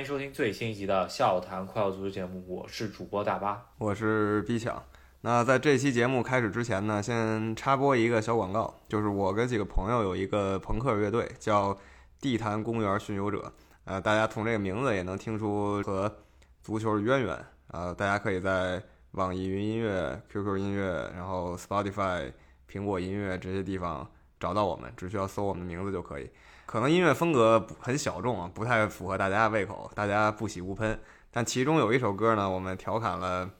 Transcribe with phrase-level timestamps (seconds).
[0.00, 4.82] 欢迎收听最新一集的笑谈快乐足球节目，我是主播大巴，我是 B 强。
[5.20, 11.76] 那在这期节目开始之前呢，先插播一个小广告，就是我跟几个朋友有一个朋克乐队，叫
[12.18, 13.52] 地坛公园巡游者。
[13.84, 16.10] 呃，大家从这个名字也能听出和
[16.62, 17.44] 足球的渊源。
[17.66, 22.32] 呃，大家可以在网易云音乐、QQ 音乐，然后 Spotify、
[22.72, 26.30] 苹果音乐这些地方找到我们，只需要搜我们的名字就可以。
[26.70, 30.96] 可能音乐风格很小众啊，不太符合大家的胃口，大家不喜勿喷。
[31.32, 33.50] 但其中有一首歌呢，我们调侃了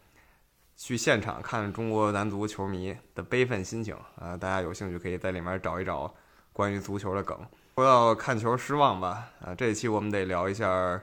[0.77, 4.37] 去现场看中国男足球迷的悲愤心情啊。
[4.37, 6.15] 大家有兴趣可以在里面找一找
[6.53, 7.37] 关于足球的梗。
[7.75, 11.03] 说到看球失望吧，啊，这期我们得聊一下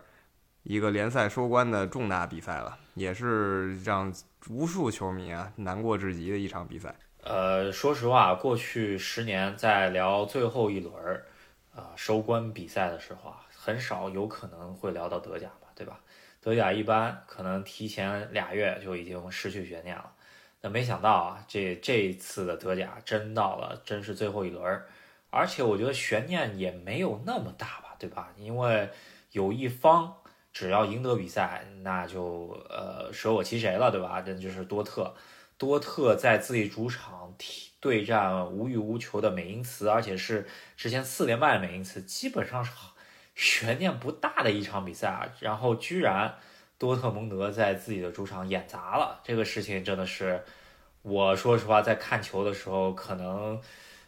[0.64, 4.14] 一个联赛收官的重大比赛了，也是让
[4.50, 6.96] 无数球迷啊难过至极的一场比赛。
[7.26, 11.26] 呃，说实话，过去十年在聊最后一轮儿。
[11.78, 16.00] 啊，收官比赛的时候啊，很少有可能会聊到德甲吧，对吧？
[16.42, 20.12] 德甲一般可能提前俩月就已经失去悬念了。
[20.62, 24.82] 那没想到啊，这这次的德甲真到了，真是最后一轮，
[25.30, 28.34] 而且我觉得悬念也没有那么大吧，对吧？
[28.38, 28.90] 因为
[29.34, 30.16] 有一方
[30.52, 34.20] 只要赢得比赛，那就呃舍我其谁了，对吧？
[34.22, 35.14] 这就是多特，
[35.58, 37.68] 多特在自己主场踢。
[37.80, 42.72] 对战无欲无求的美因茨，而且是之前四连败的美因茨，基本上是
[43.36, 45.30] 悬念不大的一场比赛啊。
[45.40, 46.34] 然后居然
[46.80, 50.44] 多特蒙德在自己的主场演砸了，这个事情真的是，
[51.04, 53.62] 我说实话，在看球的时候，可能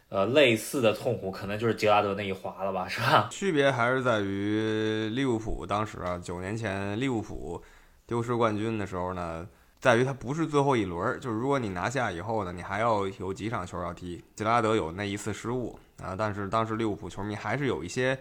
[0.08, 3.28] 呃类似的痛苦，可能就是杰拉德那一滑了吧，是吧？
[3.30, 7.62] 区别还是在于利物浦当时啊，九年前利物浦
[8.04, 9.48] 丢失冠军的时候呢。
[9.80, 14.22] 在于它不是最后一轮，就是如果你拿下以后呢，你还要有几场球要踢。
[14.36, 18.18] 吉拉德有那一次失误啊，但是当时利物浦球迷还是有一些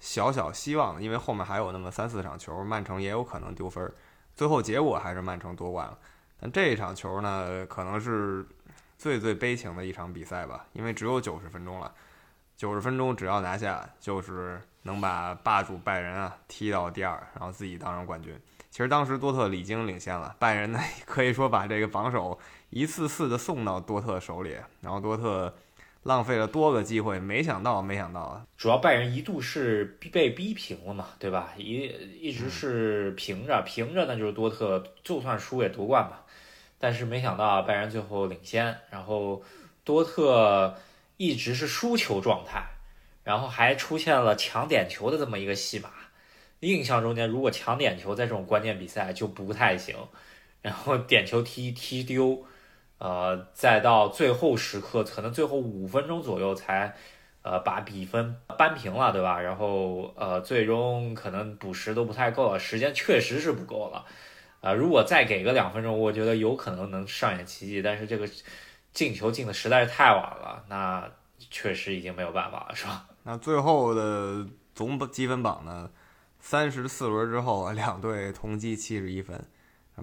[0.00, 3.88] 小小希望的，因为后面还有那么三四场球，曼城也有可能丢分。
[4.34, 5.96] 最后结果还是曼城夺冠了。
[6.40, 8.44] 但这一场球呢，可能是
[8.98, 11.94] 最最悲情的一场比赛吧，因为只有九十分钟了，
[12.56, 18.36] 九十分钟只要拿下，就是能把霸主拜仁啊踢到第二，然后自己当上冠军。
[18.76, 22.38] 其实当时多特已经领先了，拜仁呢可以说把这个榜首
[22.68, 25.54] 一次次的送到多特手里，然后多特
[26.02, 28.44] 浪费了多个机会，没想到，没想到啊！
[28.58, 31.54] 主要拜仁一度是被逼平了嘛，对吧？
[31.56, 36.18] 一一直是平着，平着那就是多特就算输也夺冠嘛。
[36.78, 39.42] 但是没想到拜仁最后领先，然后
[39.84, 40.76] 多特
[41.16, 42.62] 一直是输球状态，
[43.24, 45.88] 然后还出现了抢点球的这么一个戏码。
[46.60, 49.94] 印象中间，如果抢点球在这种关键比赛就不太行，
[50.62, 52.42] 然后点球踢踢丢，
[52.98, 56.96] 呃，再到最后时刻，可能最后五分钟左右才，
[57.42, 59.40] 呃，把比分扳平了，对吧？
[59.40, 64.04] 然后呃，最终可能补时都不太够了，时间确实是不够了，
[64.62, 68.26] 啊，如果再给个两分钟，我觉得有可能能上演奇迹，但是这个
[68.92, 71.08] 进球进的实在是太晚了，那
[71.50, 73.06] 确实已经没有办法了，是吧？
[73.24, 75.90] 那最后的总积分榜呢？
[76.48, 79.44] 三十四轮之后，两队同积七十一分，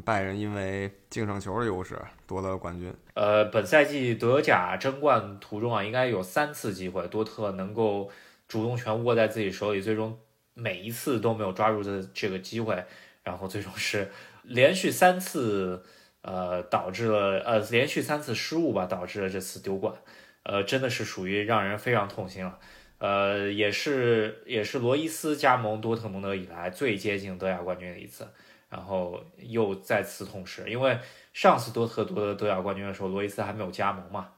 [0.04, 2.94] 拜仁因为净胜球的优势夺得了冠军。
[3.14, 8.12] 呃，本赛季德甲争冠途中啊，应该有三次机会，多特能够
[8.46, 10.20] 主动权握在自己手里，最终
[10.54, 12.84] 每一次都没有抓住的这个机会，
[13.24, 14.12] 然后最终是
[14.42, 15.82] 连续三次，
[16.24, 19.96] 呃，导致了呃连续三次失误吧，导致了这次丢冠，
[20.44, 22.60] 呃，真的是属于让人非常痛心了。
[23.00, 28.26] 呃，也是也是罗伊斯加盟多特蒙德以来最接近德甲冠军的一次，
[28.70, 30.98] 然后又再次痛失，因为
[31.34, 34.30] 上次多特夺得德甲冠军的时候，罗伊斯还没有加盟嘛。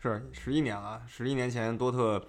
[0.00, 2.24] 是十一年了，十一年前多特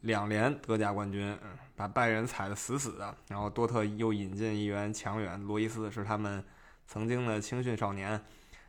[0.00, 1.36] 两连德甲冠军，
[1.76, 6.42] 把拜仁踩得死死的，然后多特又引进一员强援，罗伊斯是他们
[6.86, 8.18] 曾经的青训少年，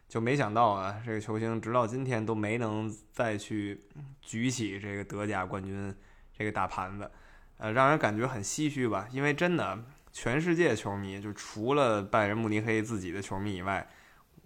[0.09, 3.81] 就没想到啊，这个球星直到今天都没能再去
[4.21, 5.95] 举起这个德甲冠军。
[6.39, 7.11] 这个大盘子，
[7.57, 9.05] 呃，让人感觉很唏嘘吧？
[9.11, 9.77] 因为真的，
[10.13, 13.85] 全世界球迷就除了拜仁慕尼黑自己的球迷以外，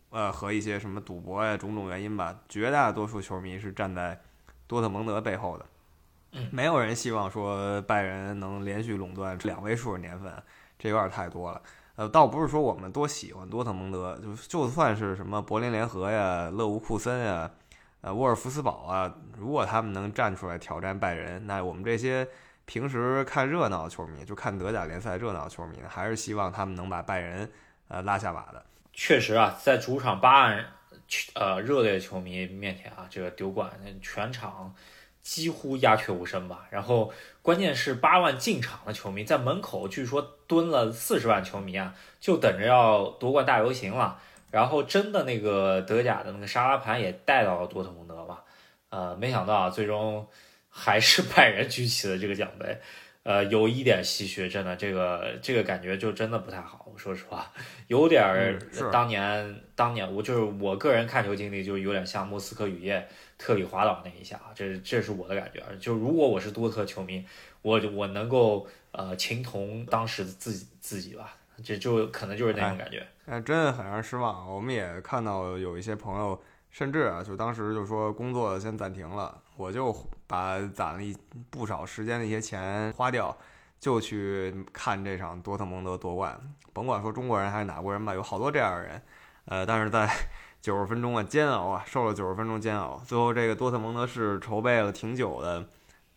[0.10, 4.20] 呃，和一些什么赌博呀种种原因吧，绝大多数球迷是站在
[4.66, 5.66] 多特蒙德背后的。
[6.52, 10.34] 没有人希望说拜仁能连续垄断两位数的年份，
[10.80, 11.62] 这有点太多了。
[11.96, 17.52] 呃，倒不是说我们多喜欢多特蒙德，就就算是什么柏林联合呀、勒沃库森呀。
[18.04, 22.28] 呃，沃尔夫斯堡啊，如果他们能站出来挑战拜仁，那我们这些
[22.66, 27.50] 平时看热闹的球迷，就看德甲联赛热闹的球迷，还是希望他们能把拜仁
[27.88, 28.62] 呃拉下马的。
[28.92, 30.66] 确实啊，在主场八万
[31.36, 33.72] 呃热烈球迷面前啊，这个丢冠，
[34.02, 34.76] 全场
[35.22, 36.68] 几乎鸦雀无声吧。
[36.72, 37.10] 然后
[37.42, 44.20] 关键是八万进场的球迷在门口，据说蹲了四十万球迷啊，就等着要夺冠大游行了。
[44.54, 48.38] 然后真的那个德甲的那个沙拉盘也带到了多特蒙德嘛，
[48.90, 50.28] 呃，没想到啊，最终
[50.70, 52.80] 还是 拜仁举起了这个奖杯。
[53.24, 56.88] 呃，有一点唏嘘，真的，这个这个感觉就真的不太好。
[56.94, 57.52] 我说实话，
[57.88, 58.60] 有点儿
[58.92, 63.08] 当年当年我就是我个人看球经历，就有点像莫斯科雨夜
[63.40, 65.64] 特里滑倒那一下啊，这这是我的感觉。
[65.80, 67.26] 就如果我是多特球迷，
[67.64, 73.06] 我我能够呃情同当时的自己自己吧，这就可能就是那种感觉。
[73.26, 74.54] 哎，真的很让人失望。
[74.54, 76.40] 我们也看到有一些朋友，
[76.70, 79.96] 甚至啊，就当时就说工作先暂停了，我就。
[80.26, 81.16] 把攒了一
[81.52, 83.38] 不少时间的一些钱花掉，
[83.80, 86.36] 就去看这场多特蒙德夺冠。
[86.72, 89.00] 甭管说中国人还是哪国人吧，有好多这样的人。
[89.46, 90.10] 呃，但是在
[90.60, 95.64] 九十分钟啊，煎熬啊，受了九十分钟煎熬，最后这个多特蒙德是筹备了挺久的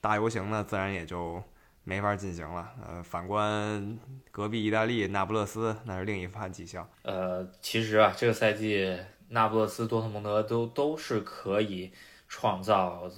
[0.00, 1.42] 大游行呢，自然也就
[1.86, 2.70] 没法进行了。
[2.86, 3.98] 呃，反观
[4.30, 6.86] 隔壁意大利那不勒斯，那是另一番景象。
[7.00, 8.94] 呃，其实啊，这个赛季
[9.28, 11.90] 那不勒斯、多特蒙德都都是可以。
[12.28, 13.08] 创造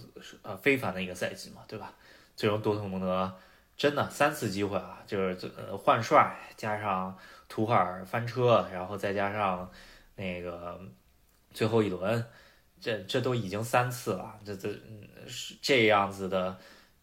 [0.42, 1.94] 呃非凡的一个赛季嘛，对吧？
[2.36, 3.34] 最终多特蒙德
[3.74, 7.16] 真的三次机会啊，就是换帅加上
[7.48, 9.70] 图赫尔翻车，然后再加上
[10.16, 10.78] 那个
[11.52, 12.22] 最后一轮，
[12.78, 14.68] 这这都已经三次了，这这
[15.26, 16.58] 是这样子的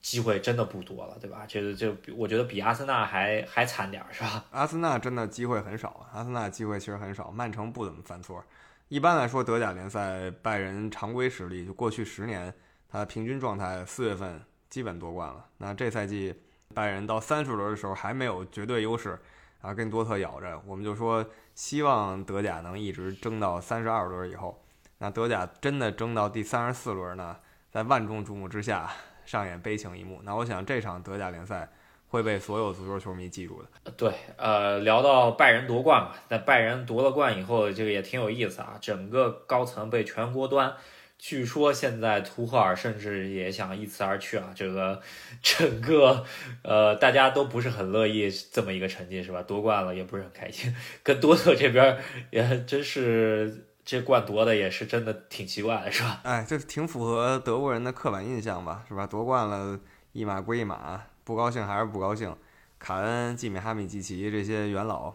[0.06, 1.46] 机会真的不多了，对吧？
[1.48, 4.46] 这就我觉得比阿森纳还还惨点儿，是吧？
[4.54, 8.44] 阿森纳真的机会很少，阿森纳机会其实很少，曼城不怎么犯错。
[8.88, 12.54] 一般来说，德甲联赛拜仁常规实力就过去十年，
[12.88, 15.44] 他平均状态四月份基本夺冠了。
[15.58, 16.40] 那这赛季
[16.76, 19.20] 拜仁到三十轮的时候还没有绝对优势，
[19.62, 20.62] 啊，跟多特咬着。
[20.68, 21.26] 我们就说
[21.56, 24.64] 希望德甲能一直争到三十二轮以后。
[25.00, 27.38] 那德甲真的争到第三十四轮呢，
[27.72, 28.88] 在万众瞩目之下
[29.26, 30.22] 上演悲情一幕。
[30.24, 31.70] 那我想这场德甲联赛。
[32.08, 33.92] 会被所有足球球迷记住的。
[33.98, 38.78] 对，呃，聊到拜仁夺冠嘛，在拜仁夺了冠以后，这个也挺有意思啊。
[38.80, 40.72] 整个高层被全国端，
[41.18, 44.54] 据说现在图赫尔甚至也想一辞而去啊。
[44.56, 45.02] 这个
[45.42, 46.24] 整个，
[46.64, 49.42] 呃，大家都不是很乐意这么一个成绩，是吧？
[49.44, 50.74] 夺冠了也不是很开心，
[51.04, 51.98] 跟多特这边
[52.30, 56.20] 也真是这冠夺的也是真的挺奇怪的，是吧？
[56.24, 59.06] 哎，这挺符合德国人的刻板印象吧，是吧？
[59.06, 59.80] 夺冠了
[60.12, 61.02] 一码归一码。
[61.24, 62.36] 不高兴还是不高兴，
[62.78, 65.14] 卡恩、季米哈米、季奇这些元老，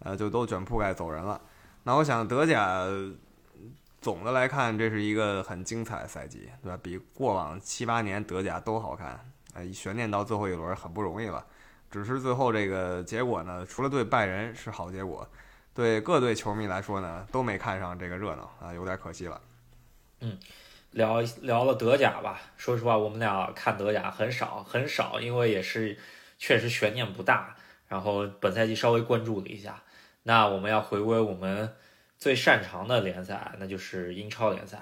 [0.00, 1.40] 呃，就都卷铺盖走人了。
[1.82, 2.86] 那我想德甲
[4.00, 6.78] 总的来看，这是一个很精彩的赛季，对吧？
[6.80, 9.18] 比过往七八年德甲都好看。
[9.54, 11.44] 呃，悬念到最后一轮很不容易了。
[11.90, 15.28] 只是最后这个结果呢，除了对拜仁是好结果，
[15.78, 19.40] 对各队球迷来说呢，都没看上这个热闹啊，有点可惜了。
[20.18, 20.36] 嗯。
[20.90, 25.96] 聊聊了德甲吧，说实话，我们俩看德甲很少很少，因为也是
[26.36, 27.54] 确实悬念不大。
[27.86, 29.80] 然后本赛季稍微关注了一下，
[30.24, 31.72] 那我们要回归我们
[32.16, 34.78] 最擅长的联赛，那就是英超联赛。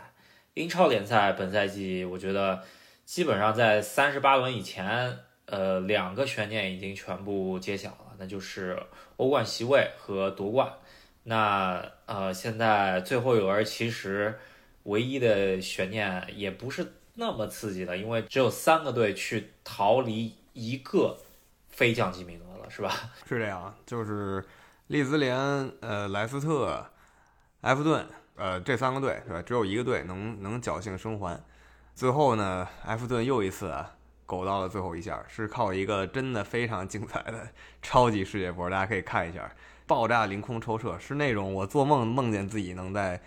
[0.55, 2.63] 英超联赛本赛季，我觉得
[3.05, 8.81] 基本上在三十八轮以前，呃，两个悬念已经全部揭晓了，那就是
[9.17, 10.73] 欧冠席位和夺冠。
[11.27, 14.39] 那呃，现在最后一轮其实。
[14.87, 21.19] 唯一的悬念也不是那么刺激的，因为只有三个队去逃离一个
[21.69, 22.93] 非降级名额了，是吧？
[23.29, 24.47] 是这样，就是
[24.87, 25.37] 利兹联、
[25.81, 26.87] 呃莱斯特、
[27.63, 28.07] 埃弗顿，
[28.37, 29.43] 呃这三个队，是吧？
[29.43, 31.43] 只有一个队能能侥幸生还。
[31.97, 33.93] 最后呢，埃弗顿又一次啊
[34.25, 37.49] 苟到了最后一下，是靠一个真的非常精彩的
[37.83, 39.51] 超级世界波，大家可以看一下，
[39.87, 43.21] 爆炸凌空抽射，是那种我做梦梦见自己能在。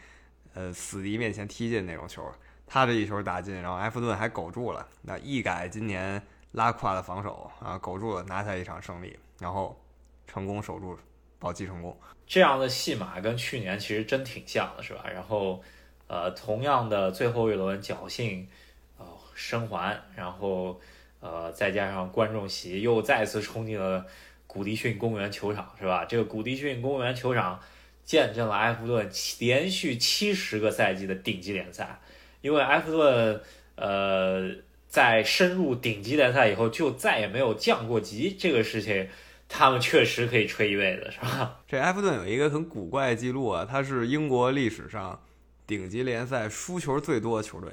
[0.56, 2.28] 呃，死敌面前踢进那种球，
[2.66, 4.86] 他这一球打进，然后埃弗顿还苟住了。
[5.04, 6.22] 那一改今年
[6.54, 9.80] 拉胯的防守啊，苟住了，拿下一场胜利，然后
[10.26, 10.98] 成功守住
[11.38, 11.96] 保级成功。
[12.26, 15.06] 这样的戏码跟去年其实真挺像的，是吧？
[15.08, 15.62] 然后
[16.08, 18.50] 呃，同样的最后一轮侥幸
[18.98, 20.82] 呃生还，然后
[21.20, 24.04] 呃再加上观众席又再次冲进了
[24.50, 26.04] 古迪逊公园球场，是吧？
[26.04, 27.60] 这个古迪逊公园球场。
[28.06, 32.00] 见证了埃弗顿连续七十个赛季的顶级联赛，
[32.42, 33.40] 因为埃弗顿
[33.76, 34.50] 呃
[34.88, 39.08] 在深入顶级联赛以后就再也没有降过级，这个事情
[39.48, 41.60] 他们确实可以吹一辈子，是吧？
[41.70, 45.22] 这埃弗顿有一个很古怪的记录啊，它是英国历史上
[45.68, 47.70] 顶级联赛输球最多的球队，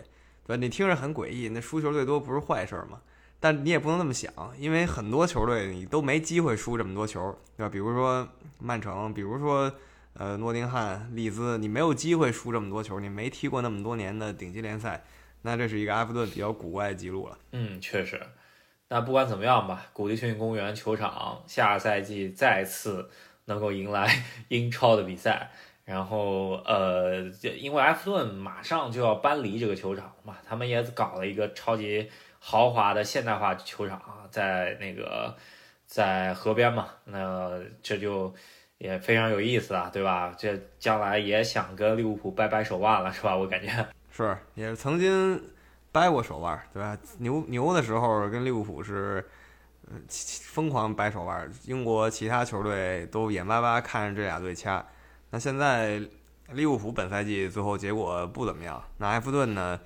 [0.47, 0.57] 对吧？
[0.57, 3.01] 你听着很诡异，那输球最多不是坏事吗？
[3.41, 7.69] 但你也不能那么想，因为很多球队你都没机会输这么多球，对吧？
[7.69, 8.29] 比如说
[8.59, 9.73] 曼城，比如说。
[10.19, 15.05] 呃，诺丁汉、利兹，你没有机会输这么多球，你没踢过那么多年的顶级联赛，
[15.43, 17.37] 那这是一个埃弗顿比较古怪的记录了。
[17.53, 18.19] 嗯，确实。
[18.89, 23.11] 那不管怎么样吧，古迪逊公园球场下赛季再次
[23.45, 25.51] 能够迎来英超的比赛。
[25.85, 27.21] 然后呃，
[27.61, 32.09] 因为埃弗顿马上就要搬离这个球场嘛，他们也搞了一个超级
[32.49, 34.01] 豪华的现代化球场，
[34.31, 35.37] 在那个
[35.85, 38.33] 在河边嘛，那这就
[38.79, 40.33] 也非常有意思啊，对吧？
[40.39, 43.37] 这将来也想跟利物浦掰掰手腕了，是吧？
[43.37, 45.43] 我感觉是，也曾经
[45.91, 46.97] 掰过手腕，对吧？
[47.19, 49.29] 牛牛的时候跟利物浦是
[49.91, 54.87] 嗯疯狂掰手腕，英国其他球队都眼巴巴看着这俩队掐。
[55.31, 56.01] 那现在
[56.53, 59.81] 利物浦本赛季最后结果不怎么样，那埃弗顿呢？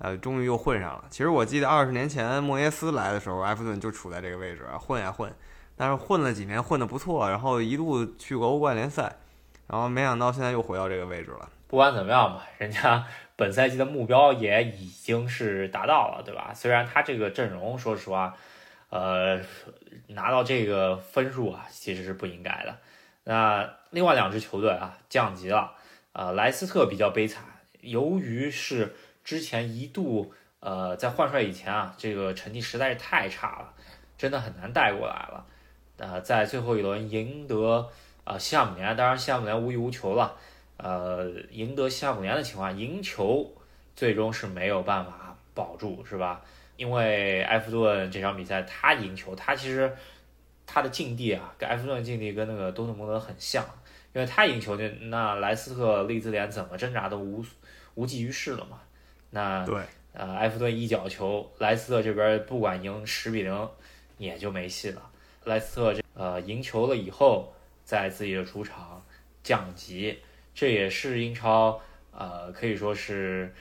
[0.00, 1.04] 呃，终于又混上了。
[1.10, 5.32] 其实我记得二十年前莫耶斯来的时候，埃弗顿就处在这个位置啊，混呀混。
[5.76, 9.16] 但是混了几年，混得不错，然后一度去过欧冠联赛，
[9.66, 11.48] 然后没想到现在又回到这个位置了。
[11.68, 16.52] 不管怎么样吧，人家本赛季的目标也已经是达到了，对吧？
[16.54, 18.34] 虽然他这个阵容，说实话，
[18.88, 19.40] 呃，
[20.08, 22.76] 拿到这个分数啊，其实是不应该的。
[23.24, 25.72] 那另外两支球队啊，降级了。
[26.12, 27.44] 呃，莱斯特比较悲惨，
[27.80, 28.94] 由于是
[29.30, 33.72] 之前一度呃在换帅以前啊，这个成绩实在是太差了，
[34.18, 35.46] 真的很难带过来了。
[35.98, 37.88] 呃，在最后一轮赢得
[38.24, 40.36] 呃西汉姆联，当然西汉姆联无欲无求了。
[40.78, 43.48] 呃，赢得西汉姆联的情况，赢球
[43.94, 46.42] 最终是没有办法保住，是吧？
[46.76, 49.96] 因为埃弗顿这场比赛他赢球，他其实。
[50.66, 53.64] 他的境地啊，跟埃弗顿境地跟那个多特蒙德很像，
[54.12, 57.44] 因为他赢球，那那莱斯特、利兹联怎么挣扎都无
[57.94, 58.78] 无济于事了嘛。
[59.30, 59.82] 那对，
[60.12, 63.68] 呃，埃弗顿一脚球，莱斯特这边不管赢十比零，
[64.18, 65.10] 也就没戏了。
[65.44, 69.04] 莱斯特这呃赢球了以后，在自己的主场
[69.42, 70.18] 降级，
[70.54, 71.80] 这也是英超
[72.12, 73.54] 呃可以说是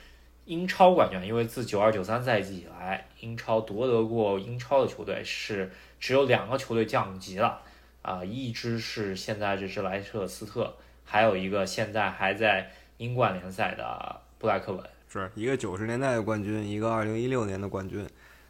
[0.45, 5.71] 英超冠军，因为自九二九三赛季以来，英超夺得过英超的球队是。
[6.01, 7.61] 只有两个球队降级了，
[8.03, 10.73] 啊，一支是现在这支莱彻斯特，
[11.03, 18.07] 还有一个现在还在英冠联赛的布莱克本，是一个九十年代的冠军，一个二零一六年的冠军。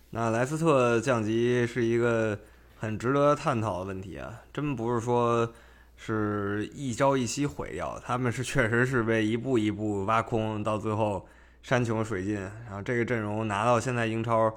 [0.09, 2.37] 那莱斯特降级是一个
[2.77, 5.51] 很值得探讨的问题啊，真不是说
[5.95, 11.27] 是一朝一夕毁掉，他们是确实是被一步一步挖空，到最后
[11.63, 14.53] 山穷水尽，然后这个阵容拿到现在英超。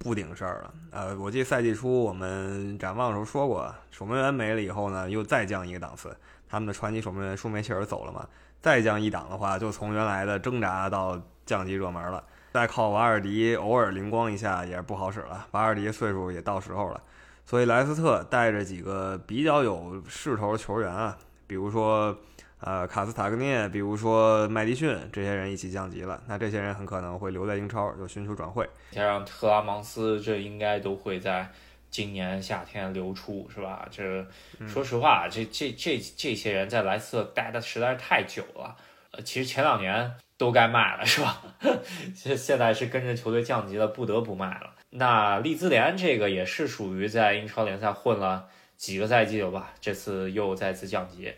[0.00, 6.12] 不顶事儿了，呃，我记得赛季初我们展望的时候说过，守门员没了以后呢，又再降一个档次。
[6.48, 8.26] 他们的传奇守门员舒梅切尔走了嘛，
[8.60, 12.22] 再降一档的话，就从原来的挣扎到降级热门了。
[12.52, 17.02] 再靠瓦尔迪偶尔灵光一下也是不好使了，瓦尔迪岁数也到时候了，
[17.46, 22.14] 所以莱斯特带着几个比较有势头的球员啊，比如说。
[22.58, 28.66] 呃，卡斯塔格涅，比如说麦迪逊，这些人一起降级了，那这些人很可能会留在英超，就寻求转会。
[28.92, 31.46] 加上特拉芒斯，这应该都会在
[31.90, 33.86] 今年夏天流出，是吧？
[33.90, 34.26] 这
[34.66, 38.74] 说实话，这这这这些人在莱斯特待的实在是太久了，
[39.10, 41.42] 呃，其实前两年都该卖了，是吧？
[42.14, 44.70] 现现在是跟着球队降级了，不得不卖了。
[44.90, 49.72] 那利兹联这个也是属于在英超联赛混了几个赛季了吧？
[49.80, 51.32] 这次又再次降级。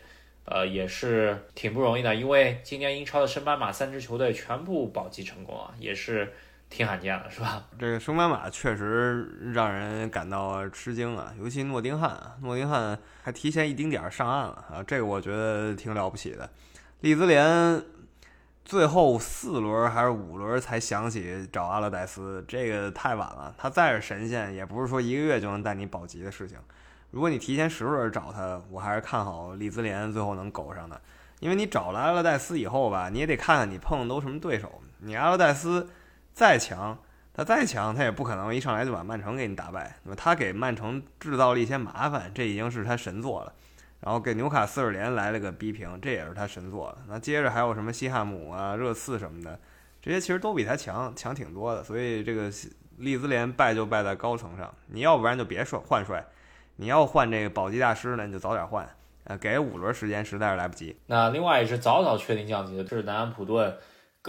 [0.51, 6.33] 呃，也是挺不容易的，因为今年英超的升班马三支球队全部保级成功啊，也是
[6.71, 7.63] 挺罕见的，是吧？
[7.79, 16.49] 这个升班马确实让人感到吃惊啊，尤其诺丁汉，诺丁汉还提前一丁点儿上岸了啊，这个我觉得挺了不起的。
[17.01, 17.45] 利兹联
[18.69, 23.55] 最后四轮还是五轮才想起找阿勒代斯，这个太晚了。
[23.57, 26.59] 他再是神仙，也不是说一个月就能带你保级的事情。
[27.11, 31.01] 如果你提前十轮找他，我还是看好利兹联最后能苟上的，
[31.41, 34.83] 因为你找了阿勒代斯以后吧，你也得看看你碰的都什么对手。
[34.99, 35.89] 你阿勒代斯
[36.35, 36.99] 再强，
[37.33, 39.97] 他再强，他也不可能一上来就把曼城给你打败。
[40.03, 43.55] 那么他给曼城制造了一些麻烦，这已经是他神作了。
[44.01, 46.97] 然后给纽卡斯尔联来了个逼平，这也是他神作。
[47.09, 49.59] 那接着还有什么西汉姆啊、热刺什么的，
[50.01, 51.83] 这些其实都比他强，强挺多的。
[51.83, 52.51] 所以这个
[52.99, 56.25] 利兹联败就败在高层上，你要不然就别帅换帅。
[56.81, 58.89] 你要换这个保级大师呢，你就早点换，
[59.25, 60.97] 呃，给五轮时间实在是来不及。
[61.07, 63.77] 那另外一支早早确定降级的这是南安普顿，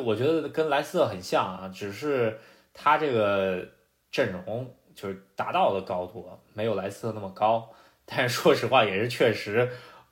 [0.04, 2.40] 我觉得跟莱斯特很像啊，只是
[2.74, 3.64] 他这个
[4.10, 7.70] 阵容就是达到的高度没有莱斯特那么高，
[8.10, 9.70] 但是说实话也是确实。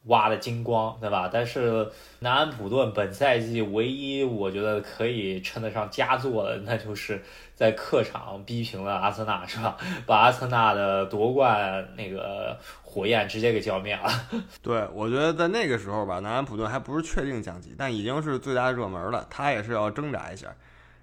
[0.08, 1.30] 挖的精光，对吧？
[1.30, 1.86] 但是
[2.20, 7.22] 南安普顿本赛季唯一我觉得可以称得上佳作的，那就是
[7.54, 9.76] 在客场逼平了阿森纳，是吧？
[10.06, 14.10] 把阿森纳的夺冠那个火焰直接给浇灭了。
[14.64, 20.48] 对，我觉得在那个时候吧，南安普顿还不是确定降级，但已经是最大热门了，他也是要挣扎一下。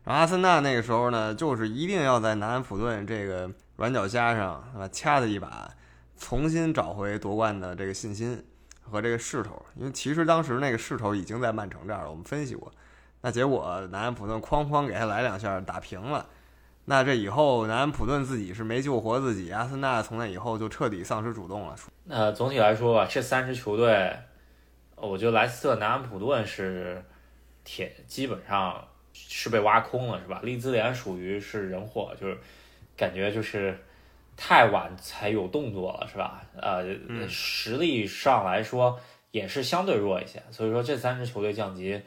[0.03, 5.69] 然后阿森纳那个时候呢，就是一定要在南安普顿这个软脚虾上啊掐他一把，
[6.18, 8.44] 重新找回夺冠的这个信心
[8.83, 9.61] 和这个势头。
[9.76, 12.73] 因为其实当时那个势头已经在曼城这儿了，我们分析过。
[13.21, 16.26] 那结果南安普顿哐哐给他来两下，打平了。
[16.87, 21.75] 那这以后南安普顿自己是没救活自己，阿森纳从那以后就彻底丧失主动了。
[22.04, 24.14] 那总体来说吧，这三支球队，
[24.97, 27.02] 我觉得莱斯特、南安普顿是
[27.64, 30.40] 铁，基本上是被挖空了，是吧？
[30.42, 32.37] 利兹联属于是人祸，就是
[32.94, 33.83] 感觉就是
[34.37, 36.43] 太晚才有动作了，是吧？
[36.57, 36.85] 呃，
[37.29, 38.99] 实力上来说
[39.31, 42.00] 也是相对弱一些，所以说这三支球队降级，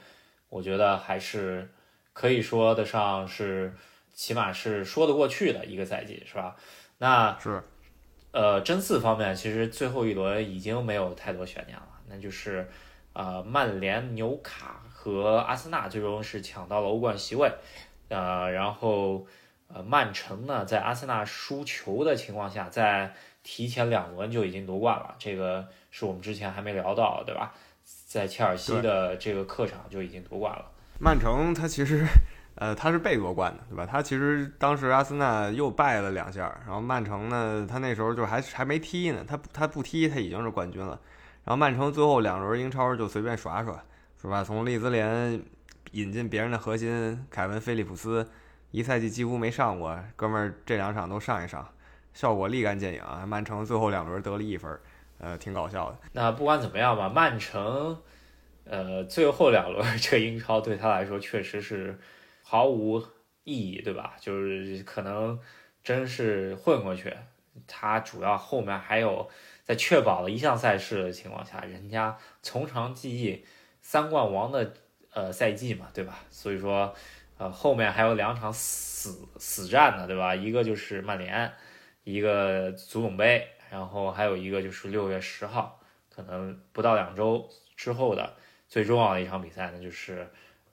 [0.49, 1.69] 我觉得还是
[2.13, 3.73] 可以说得上是。
[4.17, 6.55] 起码是说得过去的一个赛季，是吧？
[6.97, 7.61] 那是，
[8.31, 12.67] 呃，争四方面其实最后一轮已经没有太多悬念了，那就是，
[13.13, 17.47] 呃，曼联、纽卡和阿森纳最终是抢到了欧冠席位，
[18.09, 19.27] 呃，然后，
[19.67, 27.53] 呃，曼城呢在阿森纳输球的情况下，在提前两轮就已经夺冠了，这个是我们之前还没聊到，对吧？
[28.05, 30.65] 在切尔西的这个客场就已经夺冠了。
[30.99, 32.05] 曼城他其实。
[32.59, 33.85] 呃，他是被夺冠的，对吧？
[33.85, 40.99] 他其实当时阿森纳又败了两下，然后曼城呢，他那时候就还还没踢呢，他他不踢，他已经是冠军了。
[41.43, 43.79] 然后曼城最后两轮英超就随便耍耍，
[44.19, 44.43] 是吧？
[44.43, 45.39] 从利兹联
[45.91, 48.27] 引进别人的核心凯文·菲利普斯，
[48.71, 51.67] 一赛季几乎没上过，哥们儿这两场都上一上，
[52.13, 53.25] 效果立竿见影啊！
[53.25, 54.79] 曼城最后两轮得了一分，
[55.19, 55.97] 呃，挺搞笑的。
[56.13, 58.01] 那不管怎么样吧，曼城，
[58.65, 61.99] 呃，最后两轮这英超对他来说确实是。
[62.49, 62.97] 毫无
[63.43, 64.15] 意义，对吧？
[64.21, 65.37] 就是可能
[65.83, 67.13] 真是混过去。
[67.67, 69.29] 他主要后面还有
[69.65, 73.45] 在确保了一项赛事的情况下，人家从长计议
[73.81, 74.73] 三冠王的
[75.11, 76.19] 呃赛季嘛，对吧？
[76.29, 76.95] 所以说
[77.37, 80.35] 呃后面还有两场死死战呢，对吧？
[80.35, 81.51] 一个就是曼联，
[82.03, 85.79] 一个足总杯，然后还有一个就是六月十号，
[86.13, 88.35] 可能不到两周之后的
[88.67, 90.27] 最重要的一场比赛呢，就是。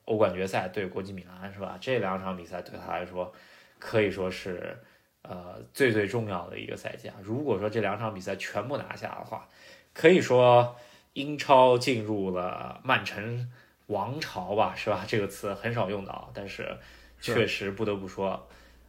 [0.07, 1.79] 欧冠决赛对国际米兰是吧？
[1.81, 3.33] 这两场比赛对他来说
[3.79, 4.77] 可以说是
[5.23, 7.15] 呃最最重要的一个赛季啊。
[7.23, 9.49] 如果说这两场比赛全部拿下的话，
[9.95, 10.75] 可以说
[11.13, 13.51] 英超进入了曼城
[13.87, 15.03] 王朝吧，是吧？
[15.07, 16.77] 这个词很少用到，但是
[17.19, 18.47] 确实不得不说，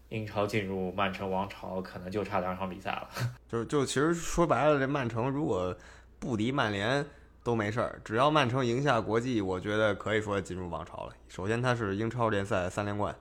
[0.09, 3.09] 英超进入曼城王朝可能就差两场比赛了。
[3.48, 5.76] 就就其实说白了，这曼城如果
[6.18, 7.06] 不敌曼联。
[7.46, 11.12] 都没事儿，只要曼城赢下国际，我觉得可以说进入王朝了。
[11.28, 13.14] 首先，他是英超联赛三连冠，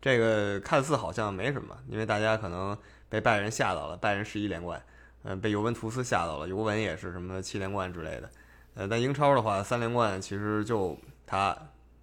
[0.00, 4.80] 这个看似好像没什么，因为大家可能被拜仁吓到了，拜仁十一连冠，
[5.24, 8.30] 嗯，被尤文图斯吓到了，尤文也是什么七连冠之类的，
[8.76, 11.56] 呃，但英超的话，三连冠其实就他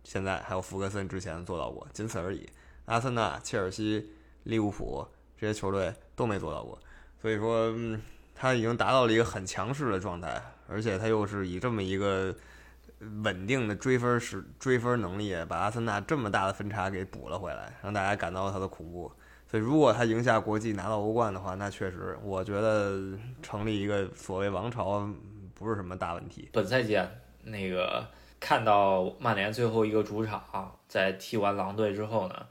[0.04, 2.50] 现在还有福格森之前做到过，仅此而已。
[2.86, 4.12] 阿森纳、切尔西、
[4.44, 5.08] 利物浦
[5.38, 6.78] 这些球队都没做到过，
[7.22, 7.74] 所以说，
[8.36, 10.42] 他已经达到了一个很强势的状态。
[10.66, 12.34] 而且他又是以这么一个
[13.22, 19.12] 稳定的追分是追分能力，把阿森纳这么大的分差给补了回来，让大家感到他的恐怖。
[19.46, 22.98] 所以，如果他赢下国际拿到欧冠的话，那确实，我觉得
[23.44, 25.08] 成立一个所谓王朝
[25.64, 26.50] 不是什么大问题。
[26.54, 27.00] 本赛季
[27.42, 28.06] 那个
[28.40, 32.46] 看到曼联最后一个主场在踢完狼队之后呢，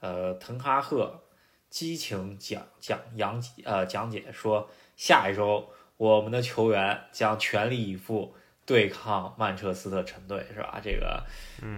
[0.00, 1.20] 呃，滕哈赫
[1.68, 5.68] 激情讲讲讲呃讲解说下一周。
[5.98, 8.34] 我们的球员将全力以赴
[8.66, 10.80] 对抗曼彻斯特城队，是吧？
[10.82, 11.22] 这个，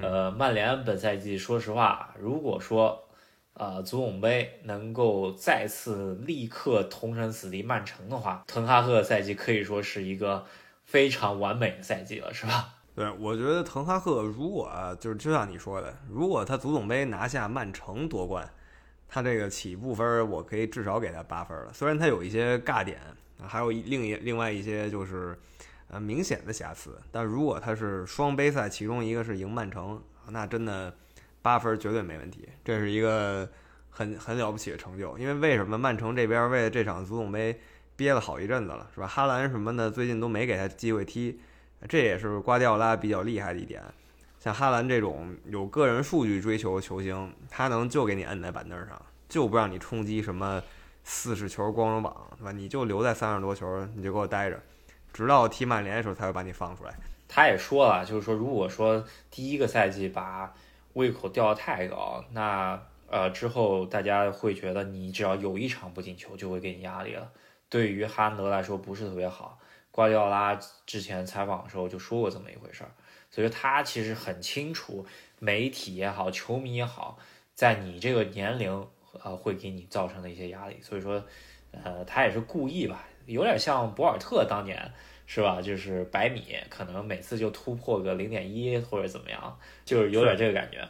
[0.01, 3.05] 呃，曼联本赛季，说实话，如果说，
[3.53, 10.47] 呃，足总杯能够再次立刻同城死敌曼城的话，滕哈赫赛季可以说是一个
[10.85, 12.75] 非常完美的赛季了，是吧？
[12.95, 14.71] 对，我觉得滕哈赫如果
[15.01, 18.49] 就是就像你说的，如果他足总杯拿下曼城夺冠，
[19.09, 23.01] 他这个起步分我可以至少给他八分了，虽然他有一些尬点。
[23.47, 25.37] 还有另一另外一些就是，
[25.89, 26.97] 呃，明显的瑕疵。
[27.11, 30.95] 但如果他是双杯赛，其中一个是赢曼城，那真的
[31.43, 32.49] 八分绝对没问题。
[32.65, 33.47] 这是一个
[33.91, 35.19] 很很了不起的成就。
[35.19, 37.61] 因为为什么曼城这边为了这场足总杯
[37.97, 39.07] 憋了好一阵子了，是吧？
[39.07, 41.41] 哈兰什么的最近都没给他机会踢，
[41.89, 43.83] 这也是瓜迪奥拉比较厉害的一点。
[44.41, 50.63] 像哈兰这种有个人数据追求的球星，他能就给你摁在板凳上，就不让你冲击什么。
[51.07, 52.51] 四十球光荣榜，对吧？
[52.51, 54.59] 你就留在三十多球，你就给我待着，
[55.13, 56.95] 直到踢曼联的时候才会把你放出来。
[57.29, 60.55] 他也说了，就是说，如果说第一个赛季把
[60.95, 62.81] 胃口吊得太高，那
[63.11, 67.31] 呃之后大家会觉得你只要有一场不进球就会给你压力了。
[67.75, 69.59] 对于哈兰德来说不是特别好。
[69.91, 70.57] 瓜迪奥拉
[70.87, 72.91] 之前采访的时候就说过这么一回事儿，
[73.33, 75.05] 所以他其实很清楚，
[75.41, 77.19] 媒体也好，球迷也好。
[77.53, 78.87] 在你这个年龄
[79.25, 80.79] 呃会给你造成的一些压力。
[80.81, 81.21] 所以说，
[81.73, 84.93] 呃，他也是故意吧，有点像博尔特当年
[85.27, 85.61] 是吧？
[85.61, 90.89] 就是百米可能每次就突破个零点一或者怎么样，就是有点这个感觉。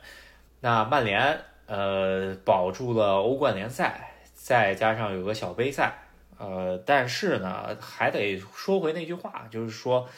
[0.60, 6.00] 那曼联呃保住了欧冠联赛，再加上有个小杯赛。
[6.38, 10.08] 呃，但是呢，还得说回那句话，就是说，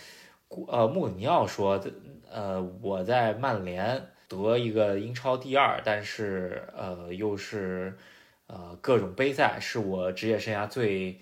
[0.69, 1.81] 呃，穆里尼奥说，
[2.31, 7.97] 呃，我在曼联得一个英超第二，但是呃，又是
[8.47, 11.21] 呃各种杯赛，是我职业生涯最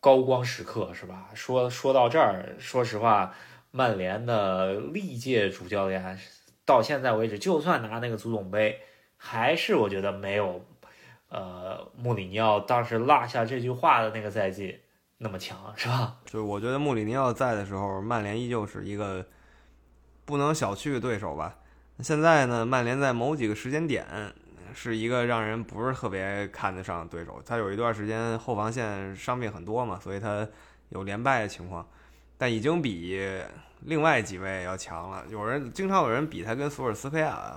[0.00, 1.30] 高光时刻，是吧？
[1.34, 3.34] 说说到这儿，说实话，
[3.70, 6.18] 曼联的历届主教练
[6.64, 8.80] 到现在为止，就算拿那个足总杯，
[9.16, 10.64] 还是我觉得没有。
[11.32, 14.78] 呃，穆里尼奥当时落下这句话的那个赛季
[15.16, 16.18] 那么强，是吧？
[16.26, 19.24] 就是我觉得穆里尼奥在的时候，曼联依旧是一个
[20.26, 21.56] 不能小觑对手吧。
[22.00, 24.04] 现在呢，曼联在某几个时间点
[24.74, 27.40] 是一个让人不是特别看得上对手。
[27.46, 30.46] 他有一段时间后防线伤病很多嘛，所以他
[30.90, 31.88] 有连败的情况，
[32.36, 33.18] 但已经比
[33.80, 35.24] 另外几位要强了。
[35.30, 37.56] 有人经常有人比他跟索尔斯克亚。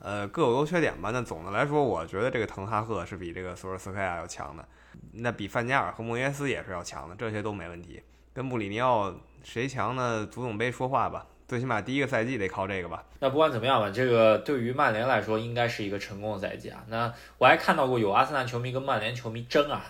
[0.00, 1.10] 呃，各有优缺点吧。
[1.12, 4.64] 那总的来说，我觉得这个滕哈赫是比这个索尔斯克亚要强的。
[5.12, 8.02] 那比范加尔和莫耶斯也是要强的，这些都没问题。
[8.32, 10.26] 跟穆里尼奥谁强呢？
[10.30, 11.26] 足总杯说话吧。
[11.48, 13.04] 最起码第一个赛季得靠这个吧。
[13.20, 16.84] 那不管怎么样吧，这个对于曼联来说应该是一个成功的赛季啊。
[16.88, 19.82] 那我还看到过有阿森纳球迷跟曼联球迷争啊，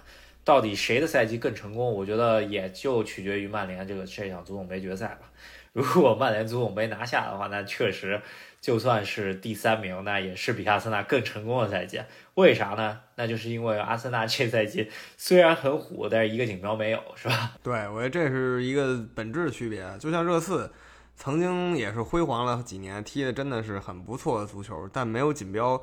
[0.45, 1.93] 到底谁的赛季更成功？
[1.93, 5.31] 我觉得也就取决于曼联这个这场足总杯决赛吧。
[5.73, 8.23] 如果曼联足总杯拿下的话，那确实。
[8.61, 12.01] 就算是第三名，那也是比阿森纳更成功的赛季。
[12.35, 13.01] 为啥呢？
[13.15, 17.57] 那就是因为阿森纳这赛季虽然很虎，但是一个锦标没有，是吧？
[17.63, 19.87] 对，我觉得这是一个本质区别。
[19.99, 20.71] 就像热刺
[21.17, 25.81] 曾经也是辉煌了几年，踢的真的是很不错的足球，但没有锦标，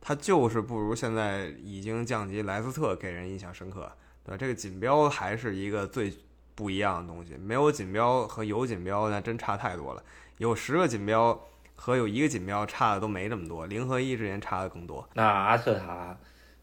[0.00, 3.90] 他就是不如现在已经降级莱斯特给人印象深刻。
[4.24, 6.12] 对，这个锦标还是一个最
[6.54, 7.34] 不一样的东西。
[7.36, 10.02] 没有锦标和有锦标，那真差太多了。
[10.38, 11.38] 有十个锦标。
[11.80, 15.08] 和有一个锦标差的都没这么多，零和一之间差的更多。
[15.14, 16.18] 那阿特塔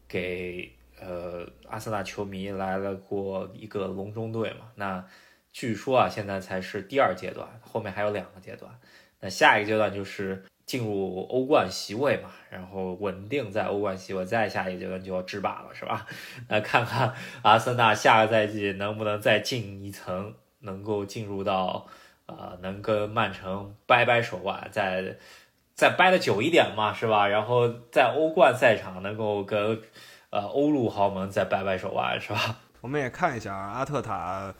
[0.06, 4.70] 给呃阿森纳球迷来了过一个隆中对嘛？
[4.74, 5.02] 那
[5.52, 8.70] 据说啊，现在才是第二阶段，后面还有两个阶段。
[9.20, 16.06] 那下一个阶段就是进入欧冠席位嘛，然后稳定在欧冠席位，再下一个阶段就要制霸了，是吧？
[16.48, 21.86] 那看看阿森纳下个赛季能不能再进一层，能够进入到。
[22.26, 25.16] 啊，能跟曼城掰掰手腕，再
[25.74, 27.28] 再掰的久一点嘛，是吧？
[27.28, 29.80] 然后在欧冠赛场能够跟
[30.30, 32.58] 呃欧陆豪门再掰掰手腕，是吧？
[32.82, 34.52] 我们也看一下阿特塔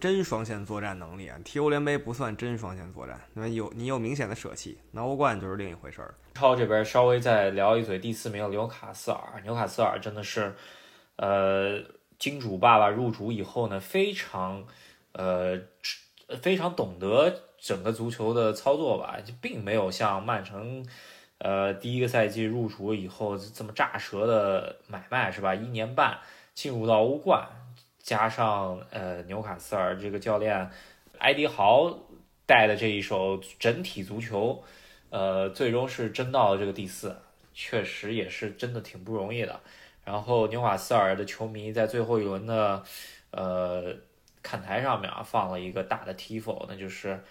[0.00, 6.14] 真双线作战能力啊，踢欧联杯不算真双线作战，因为有你有明显的舍弃，那欧冠就是另一回事儿。
[6.34, 10.54] 超这边稍微再聊一嘴，第四名纽卡斯尔，纽卡斯尔真的是
[11.16, 11.78] 呃
[12.18, 14.64] 金主爸爸入主以后呢，非常
[15.12, 15.60] 呃。
[16.40, 20.84] 非常懂得整个足球的操作吧，就并没有像曼城，
[21.38, 25.54] 呃，第一个赛季入主以后这么炸舌的买卖是吧？
[25.54, 26.18] 一年半
[26.54, 27.46] 进入到欧冠，
[27.98, 30.70] 加上呃纽卡斯尔这个教练
[31.18, 31.98] 埃迪豪
[32.46, 34.62] 带的这一手整体足球，
[35.10, 37.16] 呃，最终是争到了这个第四，
[37.54, 39.60] 确实也是真的挺不容易的。
[40.04, 42.82] 然后纽卡斯尔的球迷在最后一轮的，
[43.30, 43.94] 呃。
[44.42, 47.22] 看台上面啊放了一个大的 tifo，那就是，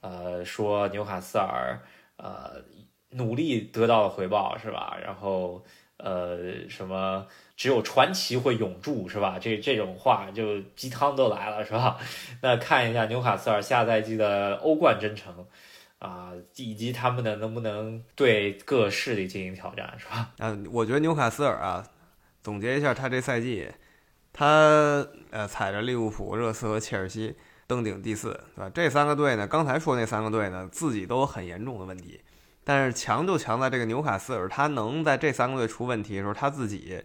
[0.00, 1.78] 呃，说纽卡斯尔
[2.16, 2.62] 呃
[3.10, 4.96] 努力得到了回报是吧？
[5.02, 5.64] 然后
[5.98, 9.38] 呃什么只有传奇会永驻是吧？
[9.38, 11.98] 这这种话就鸡汤都来了是吧？
[12.42, 15.46] 那看一下纽卡斯尔下赛季的欧冠征程
[15.98, 20.30] 啊，以及他们的能不能对各势力进行挑战是吧？
[20.38, 21.86] 嗯，我觉得纽卡斯尔啊，
[22.42, 23.68] 总结一下他这赛季。
[24.36, 27.36] 他呃踩着利物浦、热刺和切尔西
[27.68, 28.70] 登顶第四，对吧？
[28.74, 32.20] 这三个队呢，刚才说那三个队呢，自己都有很严重的问题。
[32.64, 37.00] 但是强就强在这个纽卡斯尔，他能在这三个队出问题的时候，他自己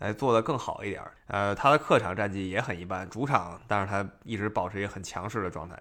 [0.00, 1.02] 哎做得更好一点。
[1.28, 5.76] 呃，他的客场战绩也很一般，主场但是他一直保持一个很强势的状态。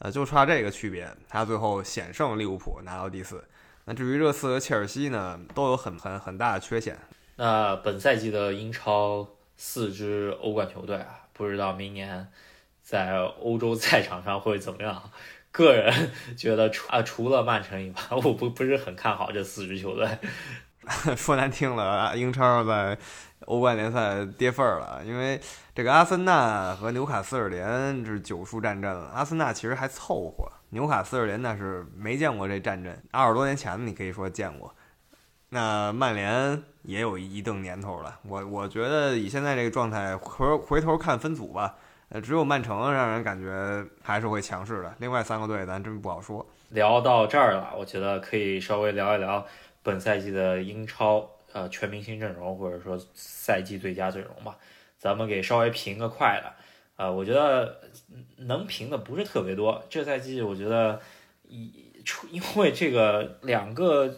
[0.00, 3.42] 呃，就差这个区别，他最后险胜利物浦拿到第四。
[3.86, 6.98] 那至于热刺和切尔西呢，都有很很很大的缺陷。
[7.36, 9.26] 那本赛季的英超。
[9.58, 12.28] 四支欧冠球队啊，不知道明年
[12.80, 15.10] 在欧洲赛场上会怎么样。
[15.50, 20.08] 个人觉得除啊除了曼城以外，我不不是很看好这四支球队。
[21.16, 22.96] 说难听了，英超在
[23.40, 25.40] 欧冠联赛跌份儿了，因为
[25.74, 29.10] 这个阿森纳和纽卡斯尔联是九输战阵了。
[29.12, 34.74] 阿森纳其实还凑合，纽卡斯尔联那是没见过这战阵，二十多年前你可以说见过。
[35.50, 41.76] 那曼联也有一定年头了，我我觉得以现在这个状态，回回头看分组吧，
[42.10, 46.46] 呃，只有曼城让人感觉还是会强势的，另外三个队咱真不好说。
[46.70, 49.46] 聊到这儿了，我觉得可以稍微聊一聊
[49.82, 54.56] 本赛季的英超呃全明星阵容，或者说赛季最佳阵容吧。
[54.98, 56.52] 咱们给稍微评个快的，
[56.96, 57.80] 呃，我觉得
[58.36, 59.82] 能评的不是特别多。
[59.88, 61.00] 这赛季我觉得
[61.44, 64.14] 一出因为这个两个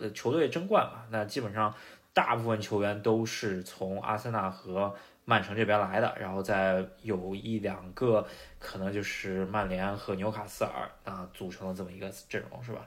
[0.00, 1.74] 呃球队争冠嘛，那基本上
[2.12, 8.26] 大部分球员都是从阿森纳和曼城这边来的，然后再有一两个
[8.58, 12.86] 可能就是曼联和纽卡斯尔啊组成了这么一个阵容，是吧？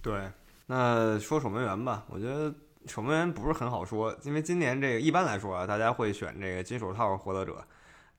[0.00, 0.30] 对，
[0.66, 2.54] 那说守门员吧，我觉得
[2.86, 7.62] 守门员不是很好说，因为今年这个一般来说啊，大家会选这个金手套获得者，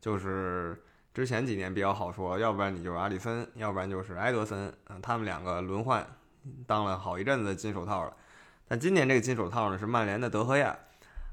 [0.02, 6.06] 就是之前几年比较好说，要不然你就是阿里森，要不然就是埃德森，嗯，他们两个轮换
[6.66, 8.14] 当了好一阵子金手套了。
[8.68, 10.78] 但今年这个金手套呢是曼联的德赫亚。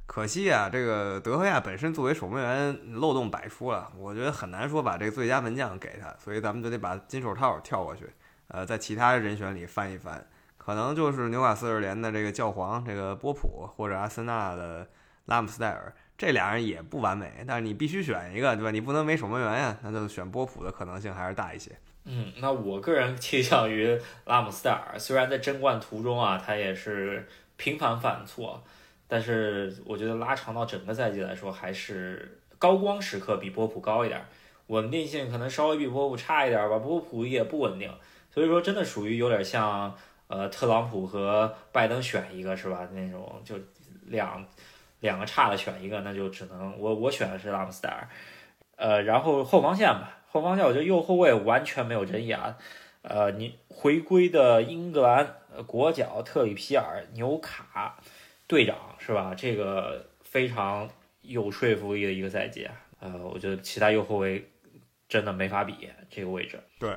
[0.06, 8.06] 可惜啊，这个德赫亚本身作为守门员漏洞百出了，我觉得很难说把这个最佳门将给他，所以咱们就得把金手套跳过去，
[8.48, 10.22] 呃，在其他人选里翻一翻，
[10.58, 14.86] 可能就是纽卡斯尔联的这个教皇这个波普，或者阿森纳的
[15.24, 18.70] 拉姆斯戴尔，这俩人也不完美，但是你必须选一个，对吧？
[18.70, 21.72] 你不能没守门员呀，那就选波普的可能性还是大一些。
[22.04, 28.62] 嗯，那我个人 倾向于拉姆斯戴尔，虽然在争冠途中啊，他也是频繁犯错。
[29.06, 34.20] 但是我觉得拉长到整个赛季来说，还是高光时刻比波普高一点，
[34.68, 36.78] 稳定性可能稍微比波普差一点吧。
[36.78, 37.92] 波普也不稳定，
[38.32, 39.94] 所以说真的属于有点像
[40.26, 42.88] 呃特朗普和拜登选一个是吧？
[42.92, 43.56] 那种就
[44.06, 44.44] 两
[45.00, 48.08] 两个差的选一个，那就只能我我选的是拉姆斯戴尔。
[48.76, 52.56] 呃，然后后防线吧，后防线我觉得右后卫完全没有争议啊。
[53.02, 57.96] 呃，你回归的英格兰国脚特里皮尔、纽卡。
[58.46, 59.32] 队长是吧？
[59.34, 60.86] 这个非常
[61.22, 62.74] 有说服力的一个赛季啊。
[63.00, 64.50] 呃，我觉得其他右后卫
[65.08, 66.60] 真的没法比这个位置。
[66.78, 66.94] 对，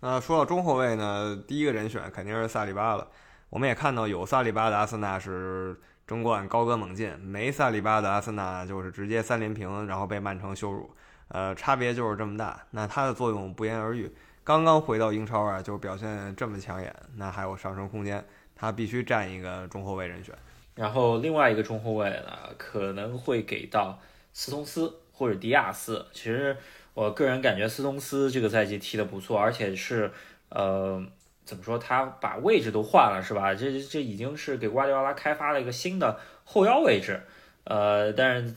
[0.00, 3.06] 那说到中后卫呢，第一个人选肯定是萨利巴了。
[3.50, 10.90] 我们也看到有萨利巴的阿森纳是争冠高歌猛进，没萨利巴的阿森纳就是直接三连平，然后被曼城羞辱。
[11.28, 12.64] 呃，差别就是这么大。
[12.70, 14.10] 那它的作用不言而喻。
[14.44, 18.24] 刚刚回到英超啊，就表现这么抢眼，那还有上升空间。
[18.56, 20.34] 他必须占一个中后卫人选。
[20.74, 23.98] 然后另外一个中后卫呢，可能会给到
[24.32, 26.06] 斯通斯或者迪亚斯。
[26.12, 26.56] 其实
[26.94, 30.12] 我个人感觉斯通斯这个赛季踢得不错，而且是
[30.50, 31.04] 呃
[31.44, 33.54] 怎么说，他把位置都换了，是吧？
[33.54, 37.20] 这这已经是给瓜迪奥拉开发了一个新的后腰位置。
[37.64, 38.54] 呃，但是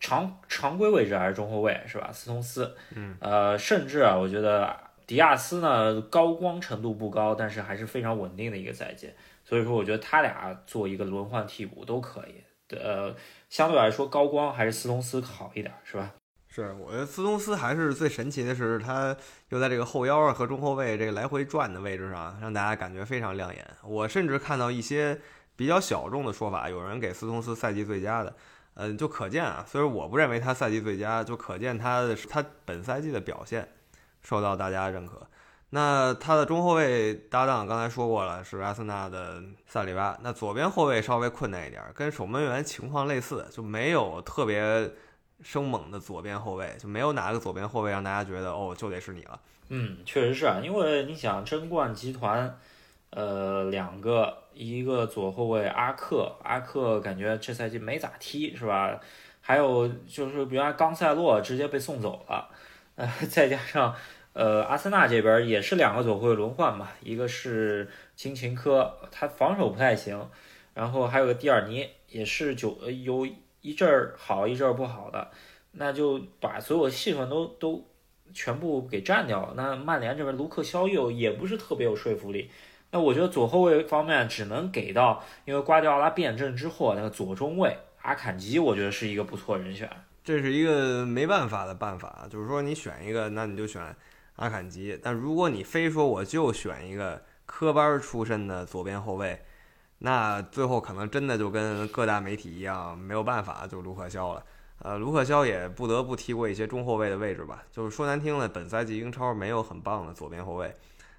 [0.00, 2.10] 常常规位置还是中后卫，是吧？
[2.12, 9.10] 斯通斯，嗯，呃，甚至啊，我觉得迪亚斯呢高光程度不高，但是还是非常稳定的一个赛季。
[9.44, 12.42] 所以说，我觉得他俩做一个轮换替补都可以。
[12.76, 13.14] 呃，
[13.48, 16.14] 相对来说，高光还是斯通斯好一点，是吧？
[16.48, 19.16] 是，我觉得斯通斯还是最神奇的是，他
[19.50, 23.66] 又在这个后腰啊和中后卫这个来回转的位置上，让大家感觉非常亮眼。
[23.84, 25.20] 我甚至看到一些
[25.56, 28.34] 比较小众的说法，有人给斯通斯赛季最佳的，
[28.82, 33.68] 嗯，就可见啊，虽然我不认为他赛季最佳，就可见他的他本赛季的表现
[34.22, 35.26] 受到大家认可。
[35.72, 40.18] 那他的中后卫搭档刚才说过了，是阿森纳的萨里巴。
[40.22, 44.90] 那左边后卫稍微困难一点，跟守门员情况类似，就没有特别
[45.42, 49.38] 生猛的左边后卫，就没有哪个左边后卫让大家觉得哦，就得是你了。
[49.68, 52.58] 嗯，确实是啊，因为你想争冠集团，
[53.10, 59.00] 呃，两个，一个左后卫阿克，阿克感觉这赛季没咋踢，是吧？
[59.40, 62.48] 还有就是比如冈塞洛直接被送走了，
[62.96, 63.94] 呃，再加上。
[64.32, 70.30] 呃，阿森纳这边也是两个左后卫轮换嘛，一个是金琴科，他防守不太行，
[70.72, 73.26] 然后还有个蒂尔尼，也是就有
[73.60, 75.32] 一阵儿好一阵儿不好的，
[75.72, 77.84] 那就把所有戏份都都
[78.32, 79.54] 全部给占掉了。
[79.56, 82.48] 那曼联这边卢克肖又也不是特别有说服力，
[82.90, 89.88] 那我觉得左后卫方面只能给到，因为瓜迪奥拉变阵之后那个左中卫阿坎吉，我觉得是一个不错人选。
[90.24, 93.94] 这是一个没办法的办法，就是说你选一个，那你就选。
[94.36, 99.38] 阿坎吉，但如果你非说我就选一个科班出身的左边后卫，
[99.98, 104.42] 那最后可能真的就跟各大媒体一样，没有办法就卢克肖了。
[104.78, 107.62] 呃，卢克肖也不得不踢过一些中后卫的位置吧。
[107.70, 110.74] 就是说难听了，本赛季英超没有很棒的左边后卫。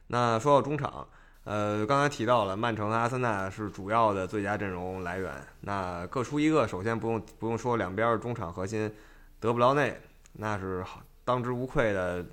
[0.07, 1.07] 那说到中场，
[1.43, 6.67] 呃，刚才提到了曼城和阿森纳是主要的最佳阵容来源，那各出一个。
[6.67, 8.91] 首先不用不用说两边中场核心，
[9.39, 9.99] 德布劳内
[10.33, 10.83] 那是
[11.23, 12.25] 当之无愧的。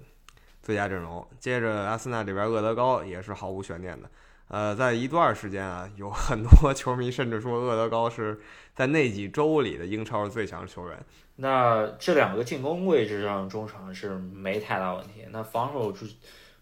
[0.61, 4.11] 最佳阵容，接着阿森纳这边厄德高也是毫无悬念的，
[4.49, 8.39] 呃，在一段时间啊，有很多球迷甚至说厄德高是
[8.75, 10.99] 在那几周里的英超最强球员。
[11.37, 15.91] 那这两个进攻位置上中场是没太大问题，那防守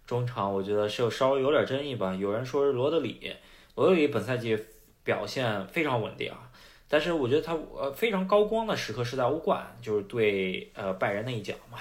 [0.07, 2.15] 中场我觉得是有稍微有点争议吧。
[2.15, 3.33] 有人说是罗德里，
[3.75, 4.59] 罗德里本赛季
[5.03, 6.51] 表现非常稳定啊，
[6.89, 11.79] 但是我觉得他呃非常高光的时刻是在欧冠，就是对呃拜仁那一脚嘛。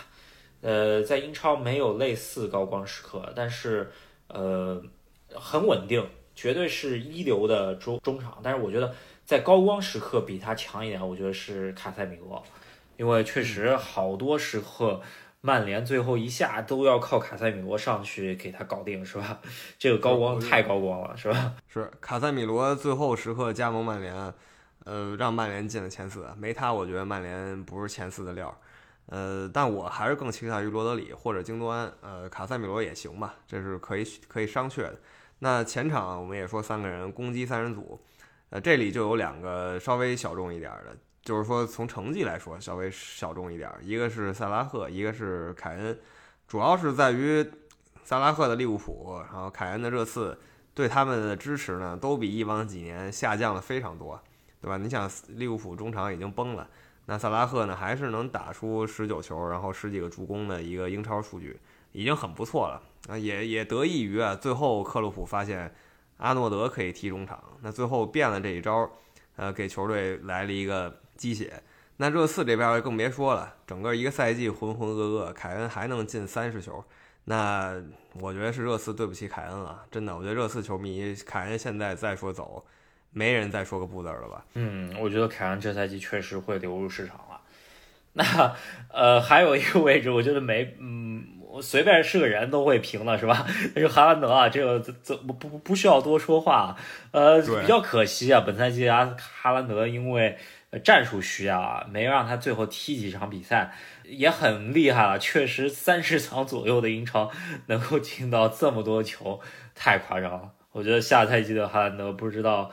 [0.61, 3.91] 呃，在英超没有类似高光时刻，但是
[4.27, 4.83] 呃。
[5.37, 8.39] 很稳定，绝对是一流的中中场。
[8.41, 8.93] 但是我觉得
[9.25, 12.41] 在高光时刻比他强一点，我觉得是卡塞米罗，
[12.95, 15.01] 因为确实好多时刻
[15.45, 19.39] 曼联最后一下都要靠卡塞米罗上去给他搞定，是吧？
[19.77, 21.53] 这个高光太高光了，是吧？
[21.71, 24.33] 是卡塞米罗最后时刻加盟曼联，
[24.85, 26.25] 呃，让曼联进了前四。
[26.35, 28.59] 没他，我觉得曼联不是前四的料。
[29.05, 31.93] 呃，但我还是更倾向于罗德里或者京多安。
[32.01, 34.99] 呃，卡塞米罗也行吧，这是可以可以商榷的。
[35.39, 38.01] 那前场我们也说三个人攻击三人组，
[38.49, 45.99] 呃，这里就有两个稍微小众一点的，就是说从成绩来说稍微小众一点，一个是萨拉赫，一个是凯恩，
[46.47, 47.43] 主要是在于
[48.03, 50.37] 萨拉赫的利物浦，然后凯恩的热刺
[50.75, 54.21] 对他们的支持呢，都比以往几年下降了非常多，
[54.61, 54.77] 对吧？
[54.77, 56.69] 你想利物浦中场已经崩了，
[57.07, 61.59] 那萨拉赫呢还是能打出十九球，然后十几个助攻的一个英超数据，
[61.91, 62.79] 已经很不错了。
[63.09, 65.73] 啊，也也得益于啊，最后克洛普发现
[66.17, 68.87] 阿诺德可以踢中场，那最后变了这一招，
[69.35, 71.61] 呃，给球队来了一个鸡血。
[71.97, 76.83] 那热刺这边更别说了，整个一个赛季浑浑噩噩，凯恩还能进三十球，
[77.23, 77.73] 那
[78.19, 82.65] 我觉得是热刺对不起凯恩了，真的，我觉得热刺球迷凯恩现在再说走，
[83.11, 84.45] 没人再说个不字了吧？
[84.55, 87.41] 嗯，我觉得凯恩这赛季确实会流入市场了。
[88.13, 88.55] 那
[88.91, 91.23] 呃，还有一个位置，我觉得没，嗯。
[91.55, 93.47] 我随便是个人都会评了，是吧？
[93.73, 96.75] 那是哈兰德啊，这个这不不不需要多说话。
[97.11, 100.37] 呃，比较可惜啊，本赛季啊，哈兰德因为
[100.79, 105.17] 战术需要啊，没让他最后踢几场比赛，也很厉害了。
[105.19, 107.31] 确实，三十场左右的英超
[107.67, 109.39] 能够进到这么多球，
[109.73, 110.51] 太夸张了。
[110.71, 112.69] 我觉得下赛季的哈兰德不知道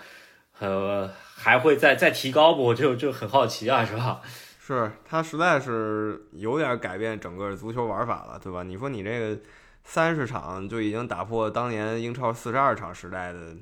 [0.58, 2.74] 呃还会再再提高不？
[2.74, 4.20] 就就很好奇啊，是吧？
[4.64, 8.62] 是他实在是有点改变整个足球玩法了，对吧？
[8.62, 9.40] 你说你这个
[9.84, 13.56] 三十场就已经打破当年英超四十二场时代的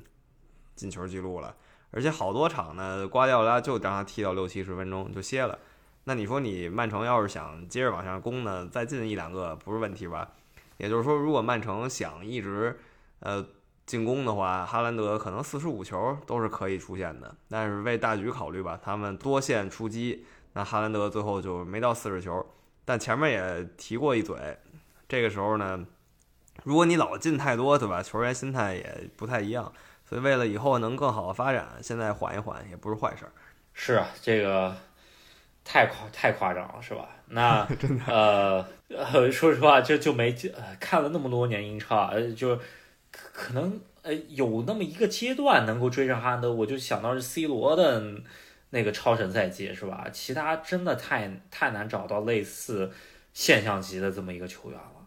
[0.75, 1.55] 进球记录了，
[1.91, 5.57] 而且好多场呢，瓜迪奥拉就让他踢到六七十分钟就歇了。
[6.05, 10.27] 那你说你曼城要是想接着往下攻呢，再进一两个不是问题吧？
[10.77, 12.79] 也就是说，如果曼城想一直
[13.19, 13.45] 呃
[13.85, 17.35] 进攻的话，哈兰德可能四十五球都是可以出现的。
[17.49, 20.25] 但是为大局考虑吧，他们多线出击。
[20.53, 22.45] 那哈兰德最后就没到四十球，
[22.83, 24.57] 但前面也提过一嘴，
[25.07, 25.85] 这个时候呢，
[26.63, 28.01] 如果你老进太多，对吧？
[28.03, 29.71] 球员心态也不太一样，
[30.11, 33.31] 所以为了以后能更好的发展，现在缓一缓也不是坏事儿。
[33.73, 34.75] 是啊，这个
[35.63, 37.07] 太夸太夸张了，是吧？
[37.27, 40.35] 那 真的呃呃，说实话，就就没
[40.81, 42.59] 看了那么多年英超，呃，就
[43.09, 48.03] 可能呃有那么一个阶段能够追上哈兰德，我就想到是 C 罗的。
[48.73, 50.07] 那个超神赛季是吧？
[50.13, 52.89] 其他真的太太难找到类似
[53.33, 55.00] 现象级的这么一个球员了。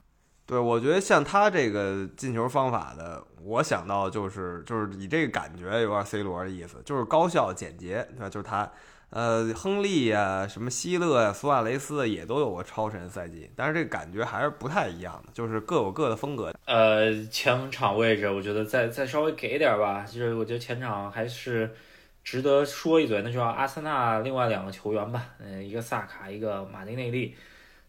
[0.46, 8.28] 对，我觉得像他这个进球方法的，我想到就是就是以这个感觉有点 C 罗的意思，就是高效简洁，对吧？
[8.28, 8.70] 就是他，
[9.10, 16.52] 呃，亨利呀、什么希勒呀、苏亚雷斯也都有过超神赛季，但是这个感觉还是不太一样的，就是各有各的风格。
[16.66, 21.74] 呃，前场位置我觉得再再稍微给一点吧，就是我觉得前场还是。
[22.26, 27.36] 值得说一嘴，那就阿森纳另外两个球员吧，嗯，一个萨卡，一个马丁内利。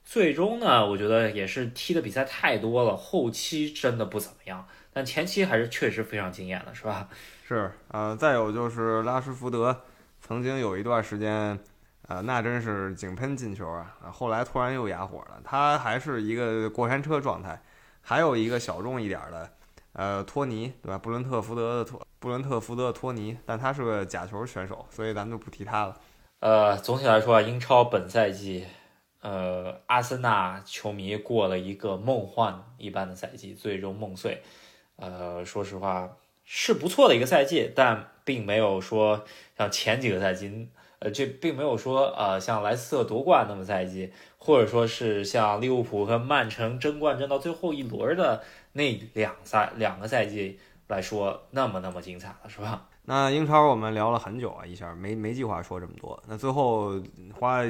[0.05, 7.09] 最终呢，我觉得也是踢的比赛太多了，后期真的不怎么样，但前期还是确实非常惊艳的，是吧？
[7.45, 9.81] 是，呃，再有就是拉什福德，
[10.21, 11.59] 曾经有一段时间，
[12.07, 17.61] 呃，那真是井喷进球啊，后来突然又哑火了，他还是一个过山车状态。
[18.07, 19.49] 还有一个小众一点的。
[19.93, 20.97] 呃，托尼对吧？
[20.99, 25.97] 布伦特福德的托布伦特福德的托尼，但他是个假球选手，所以咱们就不提他了。
[26.41, 28.67] 呃，总体来说啊，英超本赛季，
[29.25, 34.43] 呃，阿森纳球迷过了一个梦幻一般的赛季，最终梦碎。
[34.97, 39.25] 呃，说实话是不错的一个赛季，但并没有说
[39.57, 40.69] 像前几个赛季，
[40.99, 48.43] 呃，这并没有说呃像莱斯特夺冠那么赛季，或者说是像利物浦和曼城争冠争到最后一轮的。
[48.73, 52.87] 那两赛两个赛季来说，那么那么精彩了，是吧？
[53.05, 56.21] 那英超我们聊了很久啊，一下没没计划说这么多。
[56.27, 57.01] 那最后
[57.33, 57.63] 花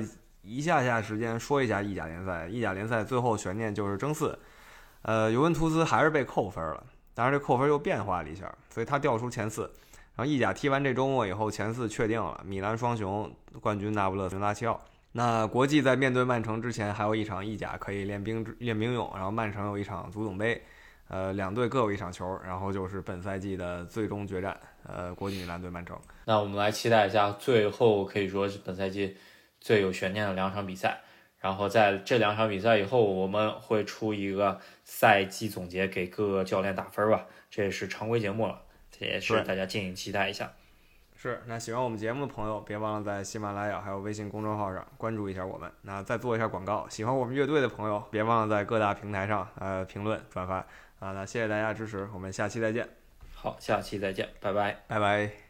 [0.45, 2.47] 一下下时间说一下意甲联赛。
[2.47, 4.37] 意甲联赛最后悬念就是争四，
[5.01, 6.83] 呃，尤文图斯还是被扣分了。
[7.13, 9.63] 当然这扣分又变化了一下，所以他掉出前四。
[10.15, 13.29] 然后意甲踢完这周末以后，前四确定了，米兰双雄
[13.59, 14.79] 冠军那不勒斯拉齐奥。
[15.11, 20.61] 那国际在面对曼城之前，还有一场意甲可以练兵练兵用，然后曼城有一场足总杯，
[21.07, 25.97] 呃，两队各有一场球，然后就是本赛季的最终决战，呃，国际米兰对曼城。
[26.25, 29.15] 那我们来期待一下，最后可以说是本赛季
[29.65, 31.01] 最有悬念的两场比赛。
[31.39, 37.25] 然后在这两场比赛以后，我们会出一个赛季总结，给各个教练打分吧。
[37.49, 38.61] 这也是常规节目了，
[38.91, 40.53] 这也是大家敬请期待一下。
[41.15, 45.71] 是，那喜欢我们节目的朋友，别忘了在喜马拉雅还有微信公众号上关注一下我们。
[45.81, 50.57] 那再做一下广告，喜欢我们乐队的朋友，别忘了在各大平台上呃评论转发
[50.99, 51.11] 啊。
[51.13, 52.87] 那谢谢大家支持，我们下期再见。
[53.33, 55.44] 好，下期再见，拜拜，拜拜。